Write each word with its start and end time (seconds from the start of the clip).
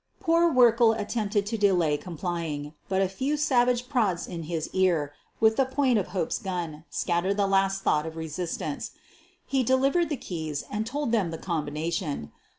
Poor 0.19 0.51
Werkle 0.51 0.99
attempted 0.99 1.45
to 1.45 1.59
delay 1.59 1.95
complying, 1.95 2.73
but 2.89 3.03
a 3.03 3.07
few 3.07 3.37
savage 3.37 3.87
prods 3.87 4.25
in 4.25 4.41
his 4.49 4.67
ear 4.73 5.13
with 5.39 5.57
the 5.57 5.65
point 5.67 5.99
of 5.99 6.07
Hope's 6.07 6.39
gun 6.39 6.85
scattered 6.89 7.37
the 7.37 7.45
last 7.45 7.83
thought 7.83 8.07
of 8.07 8.15
resistance. 8.15 8.93
He 9.45 9.61
delivered 9.61 10.09
the 10.09 10.17
keys 10.17 10.63
and 10.71 10.87
told 10.87 11.11
them 11.11 11.29
the 11.29 11.37
combina 11.37 11.93
tion. 11.93 12.31